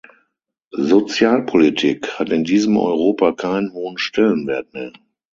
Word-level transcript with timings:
Sozialpolitik 0.71 2.17
hat 2.17 2.31
in 2.31 2.43
diesem 2.43 2.75
Europa 2.75 3.33
keinen 3.33 3.71
hohen 3.71 3.99
Stellenwert 3.99 4.73
mehr. 4.73 4.91